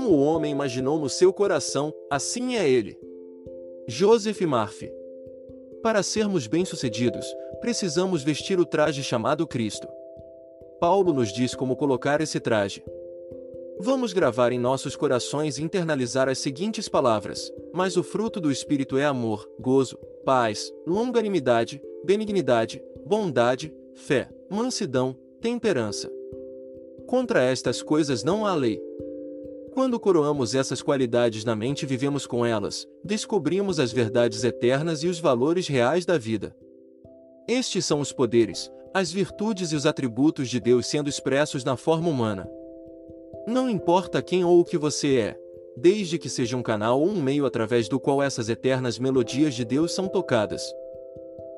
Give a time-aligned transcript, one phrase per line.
[0.00, 2.98] Como o homem imaginou no seu coração, assim é ele.
[3.86, 4.90] Joseph Murphy.
[5.82, 7.26] Para sermos bem-sucedidos,
[7.60, 9.86] precisamos vestir o traje chamado Cristo.
[10.80, 12.82] Paulo nos diz como colocar esse traje.
[13.78, 18.96] Vamos gravar em nossos corações e internalizar as seguintes palavras: Mas o fruto do Espírito
[18.96, 26.10] é amor, gozo, paz, longanimidade, benignidade, bondade, fé, mansidão, temperança.
[27.06, 28.80] Contra estas coisas não há lei.
[29.72, 35.06] Quando coroamos essas qualidades na mente e vivemos com elas, descobrimos as verdades eternas e
[35.06, 36.54] os valores reais da vida.
[37.48, 42.08] Estes são os poderes, as virtudes e os atributos de Deus sendo expressos na forma
[42.08, 42.50] humana.
[43.46, 45.40] Não importa quem ou o que você é,
[45.76, 49.64] desde que seja um canal ou um meio através do qual essas eternas melodias de
[49.64, 50.62] Deus são tocadas.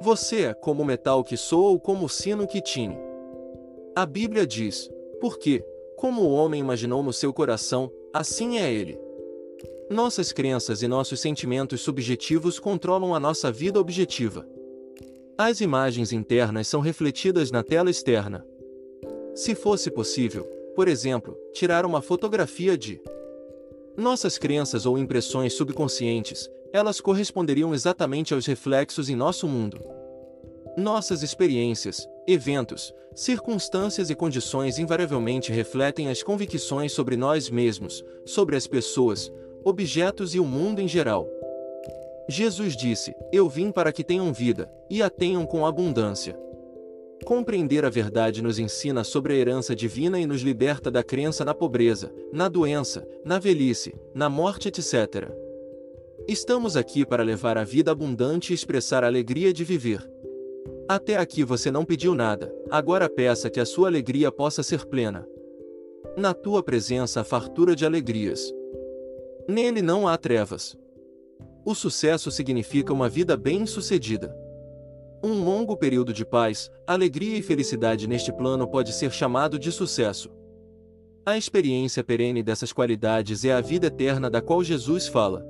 [0.00, 2.96] Você é como o metal que soa ou como o sino que tine.
[3.94, 5.64] A Bíblia diz: porque,
[5.98, 8.96] como o homem imaginou no seu coração, assim é ele.
[9.90, 14.46] Nossas crenças e nossos sentimentos subjetivos controlam a nossa vida objetiva.
[15.36, 18.46] As imagens internas são refletidas na tela externa.
[19.34, 20.44] Se fosse possível,
[20.76, 23.00] por exemplo, tirar uma fotografia de
[23.96, 29.80] nossas crenças ou impressões subconscientes, elas corresponderiam exatamente aos reflexos em nosso mundo.
[30.76, 38.66] Nossas experiências, eventos, circunstâncias e condições invariavelmente refletem as convicções sobre nós mesmos, sobre as
[38.66, 39.32] pessoas,
[39.64, 41.26] objetos e o mundo em geral.
[42.28, 46.38] Jesus disse: Eu vim para que tenham vida, e a tenham com abundância.
[47.24, 51.54] Compreender a verdade nos ensina sobre a herança divina e nos liberta da crença na
[51.54, 55.30] pobreza, na doença, na velhice, na morte, etc.
[56.28, 60.06] Estamos aqui para levar a vida abundante e expressar a alegria de viver.
[60.88, 65.28] Até aqui você não pediu nada, agora peça que a sua alegria possa ser plena.
[66.16, 68.50] Na tua presença há fartura de alegrias.
[69.46, 70.74] Nele não há trevas.
[71.62, 74.34] O sucesso significa uma vida bem-sucedida.
[75.22, 80.30] Um longo período de paz, alegria e felicidade neste plano pode ser chamado de sucesso.
[81.26, 85.44] A experiência perene dessas qualidades é a vida eterna da qual Jesus fala.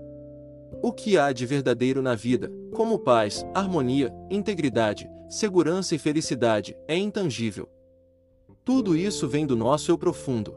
[0.83, 6.97] O que há de verdadeiro na vida, como paz, harmonia, integridade, segurança e felicidade, é
[6.97, 7.69] intangível.
[8.65, 10.55] Tudo isso vem do nosso eu profundo.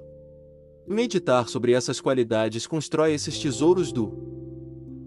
[0.88, 4.12] Meditar sobre essas qualidades constrói esses tesouros do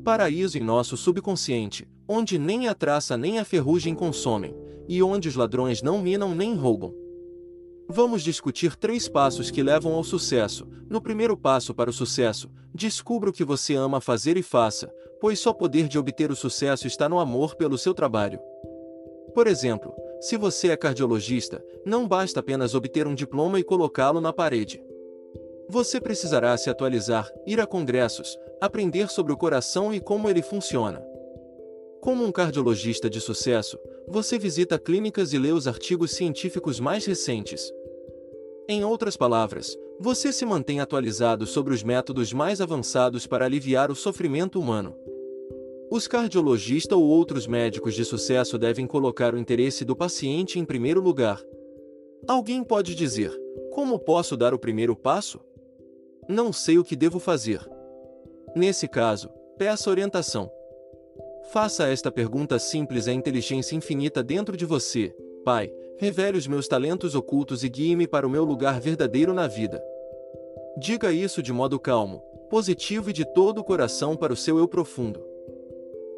[0.04, 4.54] paraíso em nosso subconsciente, onde nem a traça nem a ferrugem consomem,
[4.88, 7.03] e onde os ladrões não minam nem roubam.
[7.88, 10.66] Vamos discutir três passos que levam ao sucesso.
[10.88, 14.90] No primeiro passo para o sucesso, descubra o que você ama fazer e faça,
[15.20, 18.40] pois só poder de obter o sucesso está no amor pelo seu trabalho.
[19.34, 24.32] Por exemplo, se você é cardiologista, não basta apenas obter um diploma e colocá-lo na
[24.32, 24.82] parede.
[25.68, 31.04] Você precisará se atualizar, ir a congressos, aprender sobre o coração e como ele funciona.
[32.00, 37.72] Como um cardiologista de sucesso, você visita clínicas e lê os artigos científicos mais recentes.
[38.68, 43.94] Em outras palavras, você se mantém atualizado sobre os métodos mais avançados para aliviar o
[43.94, 44.94] sofrimento humano.
[45.90, 51.00] Os cardiologistas ou outros médicos de sucesso devem colocar o interesse do paciente em primeiro
[51.00, 51.40] lugar.
[52.26, 53.30] Alguém pode dizer:
[53.72, 55.40] Como posso dar o primeiro passo?
[56.28, 57.60] Não sei o que devo fazer.
[58.56, 59.28] Nesse caso,
[59.58, 60.50] peça orientação.
[61.52, 67.14] Faça esta pergunta simples à inteligência infinita dentro de você: Pai, revele os meus talentos
[67.14, 69.82] ocultos e guie-me para o meu lugar verdadeiro na vida.
[70.76, 74.66] Diga isso de modo calmo, positivo e de todo o coração para o seu eu
[74.66, 75.24] profundo.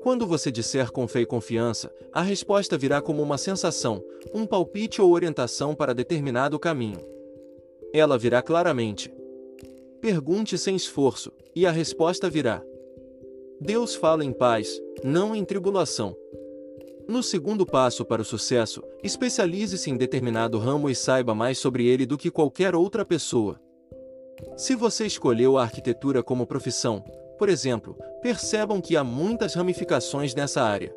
[0.03, 5.03] Quando você disser com fé e confiança, a resposta virá como uma sensação, um palpite
[5.03, 7.01] ou orientação para determinado caminho.
[7.93, 9.13] Ela virá claramente.
[10.01, 12.63] Pergunte sem esforço, e a resposta virá.
[13.61, 16.15] Deus fala em paz, não em tribulação.
[17.09, 22.05] No segundo passo para o sucesso, especialize-se em determinado ramo e saiba mais sobre ele
[22.05, 23.59] do que qualquer outra pessoa.
[24.57, 27.03] Se você escolheu a arquitetura como profissão,
[27.39, 30.95] por exemplo, percebam que há muitas ramificações nessa área.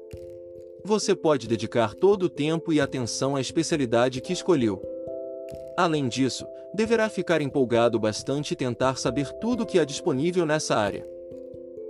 [0.83, 4.81] Você pode dedicar todo o tempo e atenção à especialidade que escolheu.
[5.77, 10.75] Além disso, deverá ficar empolgado bastante e tentar saber tudo o que há disponível nessa
[10.75, 11.18] área.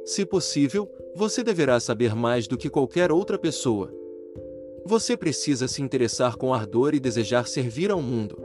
[0.06, 3.94] Se possível, você deverá saber mais do que qualquer outra pessoa.
[4.86, 8.42] Você precisa se interessar com ardor e desejar servir ao mundo.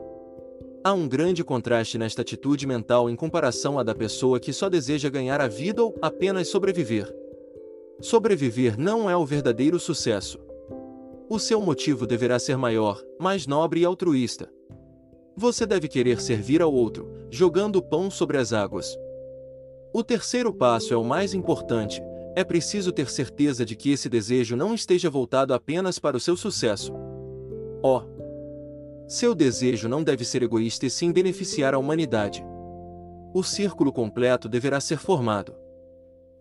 [0.83, 5.09] Há um grande contraste nesta atitude mental em comparação à da pessoa que só deseja
[5.09, 7.11] ganhar a vida ou apenas sobreviver.
[8.01, 10.39] Sobreviver não é o verdadeiro sucesso.
[11.31, 14.53] O seu motivo deverá ser maior, mais nobre e altruísta.
[15.35, 18.95] Você deve querer servir ao outro, jogando o pão sobre as águas.
[19.97, 22.03] O terceiro passo é o mais importante,
[22.35, 26.37] é preciso ter certeza de que esse desejo não esteja voltado apenas para o seu
[26.37, 26.93] sucesso.
[27.81, 28.03] Oh,
[29.07, 32.45] seu desejo não deve ser egoísta e sim beneficiar a humanidade.
[33.33, 35.55] O círculo completo deverá ser formado.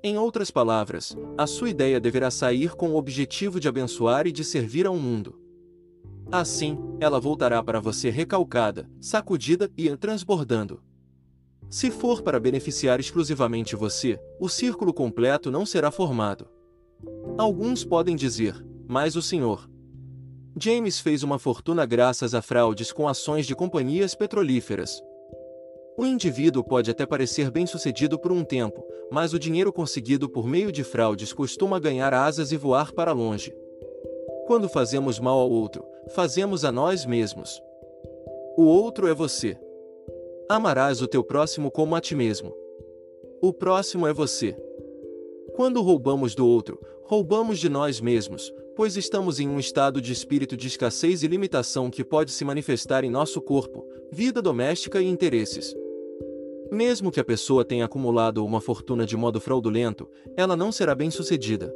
[0.01, 4.43] Em outras palavras, a sua ideia deverá sair com o objetivo de abençoar e de
[4.43, 5.39] servir ao mundo.
[6.31, 10.81] Assim, ela voltará para você recalcada, sacudida e transbordando.
[11.73, 16.47] Se for para beneficiar exclusivamente você, o círculo completo não será formado.
[17.35, 19.67] Alguns podem dizer, mas o senhor.
[20.55, 25.01] James fez uma fortuna graças a fraudes com ações de companhias petrolíferas.
[25.97, 30.71] O indivíduo pode até parecer bem-sucedido por um tempo, mas o dinheiro conseguido por meio
[30.71, 33.51] de fraudes costuma ganhar asas e voar para longe.
[34.45, 35.83] Quando fazemos mal ao outro,
[36.13, 37.59] fazemos a nós mesmos.
[38.55, 39.57] O outro é você.
[40.49, 42.53] Amarás o teu próximo como a ti mesmo.
[43.41, 44.55] O próximo é você.
[45.55, 50.57] Quando roubamos do outro, roubamos de nós mesmos, pois estamos em um estado de espírito
[50.57, 55.75] de escassez e limitação que pode se manifestar em nosso corpo, vida doméstica e interesses.
[56.71, 61.73] Mesmo que a pessoa tenha acumulado uma fortuna de modo fraudulento, ela não será bem-sucedida.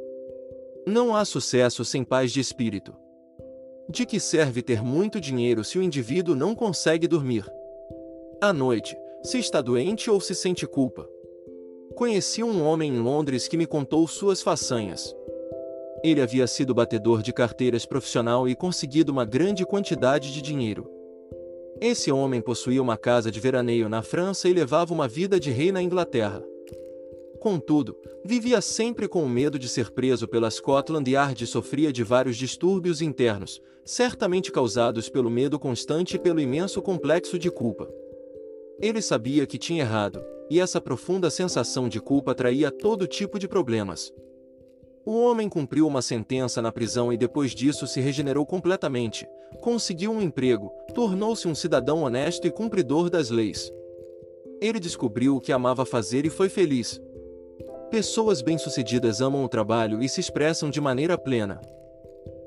[0.86, 2.94] Não há sucesso sem paz de espírito.
[3.88, 7.44] De que serve ter muito dinheiro se o indivíduo não consegue dormir?
[8.40, 11.10] À noite, se está doente ou se sente culpa.
[11.96, 15.12] Conheci um homem em Londres que me contou suas façanhas.
[16.04, 20.88] Ele havia sido batedor de carteiras profissional e conseguido uma grande quantidade de dinheiro.
[21.80, 25.72] Esse homem possuía uma casa de veraneio na França e levava uma vida de rei
[25.72, 26.40] na Inglaterra.
[27.40, 32.04] Contudo, vivia sempre com o medo de ser preso pela Scotland Yard e sofria de
[32.04, 37.88] vários distúrbios internos, certamente causados pelo medo constante e pelo imenso complexo de culpa.
[38.80, 43.48] Ele sabia que tinha errado, e essa profunda sensação de culpa traía todo tipo de
[43.48, 44.12] problemas.
[45.04, 49.26] O homem cumpriu uma sentença na prisão e depois disso se regenerou completamente,
[49.60, 53.72] conseguiu um emprego, tornou-se um cidadão honesto e cumpridor das leis.
[54.60, 57.00] Ele descobriu o que amava fazer e foi feliz.
[57.90, 61.60] Pessoas bem-sucedidas amam o trabalho e se expressam de maneira plena.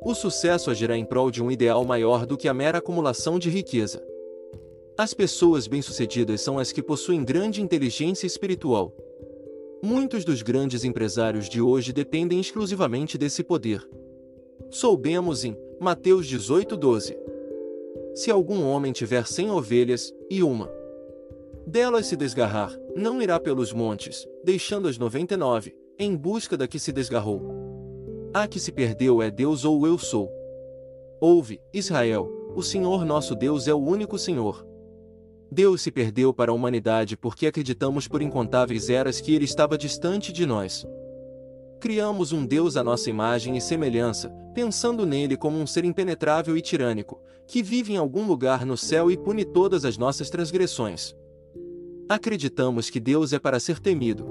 [0.01, 3.49] O sucesso agirá em prol de um ideal maior do que a mera acumulação de
[3.49, 4.01] riqueza.
[5.01, 8.95] As pessoas bem-sucedidas são as que possuem grande inteligência espiritual.
[9.81, 13.83] Muitos dos grandes empresários de hoje dependem exclusivamente desse poder.
[14.69, 17.17] Soubemos em Mateus 18:12.
[18.13, 20.69] Se algum homem tiver cem ovelhas, e uma
[21.65, 26.67] delas se desgarrar, não irá pelos montes, deixando as noventa e nove, em busca da
[26.67, 27.41] que se desgarrou.
[28.31, 30.29] A que se perdeu é Deus ou eu sou.
[31.19, 34.69] Ouve, Israel, o Senhor nosso Deus é o único Senhor.
[35.53, 40.31] Deus se perdeu para a humanidade porque acreditamos por incontáveis eras que ele estava distante
[40.31, 40.87] de nós.
[41.81, 46.61] Criamos um Deus à nossa imagem e semelhança, pensando nele como um ser impenetrável e
[46.61, 51.13] tirânico, que vive em algum lugar no céu e pune todas as nossas transgressões.
[52.07, 54.25] Acreditamos que Deus é para ser temido.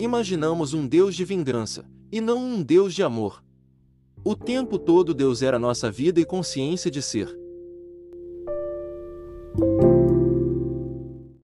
[0.00, 3.40] Imaginamos um Deus de vingança, e não um Deus de amor.
[4.24, 7.44] O tempo todo Deus era nossa vida e consciência de ser.